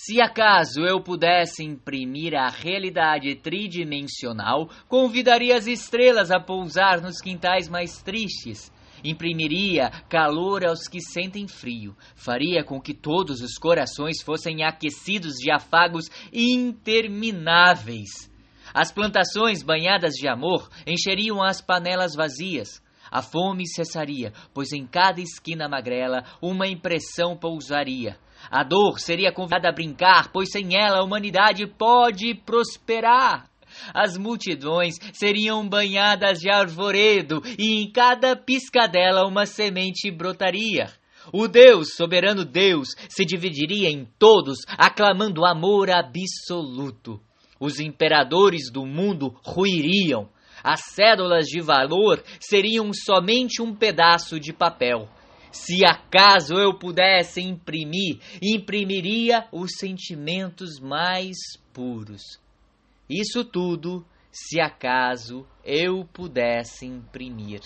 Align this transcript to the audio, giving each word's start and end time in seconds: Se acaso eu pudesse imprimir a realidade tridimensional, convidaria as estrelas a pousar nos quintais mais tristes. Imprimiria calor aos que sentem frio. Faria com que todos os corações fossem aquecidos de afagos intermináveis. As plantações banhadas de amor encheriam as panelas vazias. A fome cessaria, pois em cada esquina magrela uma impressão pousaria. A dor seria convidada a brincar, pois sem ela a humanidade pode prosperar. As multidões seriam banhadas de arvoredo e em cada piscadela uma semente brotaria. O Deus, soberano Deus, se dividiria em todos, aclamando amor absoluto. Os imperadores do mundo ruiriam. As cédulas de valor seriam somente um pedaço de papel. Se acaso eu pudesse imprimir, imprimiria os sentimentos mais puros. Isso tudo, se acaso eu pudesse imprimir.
Se 0.00 0.20
acaso 0.20 0.82
eu 0.82 1.00
pudesse 1.00 1.64
imprimir 1.64 2.32
a 2.32 2.48
realidade 2.48 3.34
tridimensional, 3.34 4.70
convidaria 4.86 5.56
as 5.56 5.66
estrelas 5.66 6.30
a 6.30 6.38
pousar 6.38 7.00
nos 7.00 7.20
quintais 7.20 7.68
mais 7.68 8.00
tristes. 8.00 8.72
Imprimiria 9.02 9.90
calor 10.08 10.64
aos 10.64 10.86
que 10.86 11.00
sentem 11.00 11.48
frio. 11.48 11.96
Faria 12.14 12.62
com 12.62 12.80
que 12.80 12.94
todos 12.94 13.40
os 13.40 13.58
corações 13.58 14.22
fossem 14.22 14.62
aquecidos 14.62 15.34
de 15.34 15.50
afagos 15.50 16.04
intermináveis. 16.32 18.30
As 18.72 18.92
plantações 18.92 19.64
banhadas 19.64 20.12
de 20.14 20.28
amor 20.28 20.70
encheriam 20.86 21.42
as 21.42 21.60
panelas 21.60 22.14
vazias. 22.14 22.80
A 23.10 23.22
fome 23.22 23.66
cessaria, 23.66 24.32
pois 24.52 24.72
em 24.72 24.86
cada 24.86 25.20
esquina 25.20 25.68
magrela 25.68 26.24
uma 26.40 26.66
impressão 26.66 27.36
pousaria. 27.36 28.18
A 28.50 28.62
dor 28.62 28.98
seria 29.00 29.32
convidada 29.32 29.68
a 29.68 29.72
brincar, 29.72 30.30
pois 30.32 30.50
sem 30.50 30.76
ela 30.76 30.98
a 30.98 31.04
humanidade 31.04 31.66
pode 31.66 32.34
prosperar. 32.34 33.48
As 33.92 34.16
multidões 34.16 34.94
seriam 35.12 35.68
banhadas 35.68 36.38
de 36.38 36.50
arvoredo 36.50 37.42
e 37.58 37.82
em 37.82 37.90
cada 37.90 38.34
piscadela 38.36 39.26
uma 39.26 39.46
semente 39.46 40.10
brotaria. 40.10 40.90
O 41.32 41.46
Deus, 41.46 41.94
soberano 41.94 42.44
Deus, 42.44 42.88
se 43.08 43.24
dividiria 43.24 43.90
em 43.90 44.06
todos, 44.18 44.58
aclamando 44.78 45.44
amor 45.44 45.90
absoluto. 45.90 47.20
Os 47.60 47.80
imperadores 47.80 48.70
do 48.72 48.86
mundo 48.86 49.34
ruiriam. 49.44 50.28
As 50.62 50.80
cédulas 50.94 51.46
de 51.46 51.60
valor 51.60 52.22
seriam 52.40 52.90
somente 52.92 53.62
um 53.62 53.74
pedaço 53.74 54.38
de 54.38 54.52
papel. 54.52 55.08
Se 55.50 55.84
acaso 55.84 56.54
eu 56.54 56.78
pudesse 56.78 57.40
imprimir, 57.40 58.20
imprimiria 58.42 59.46
os 59.50 59.72
sentimentos 59.78 60.78
mais 60.78 61.36
puros. 61.72 62.22
Isso 63.08 63.44
tudo, 63.44 64.04
se 64.30 64.60
acaso 64.60 65.46
eu 65.64 66.04
pudesse 66.12 66.86
imprimir. 66.86 67.60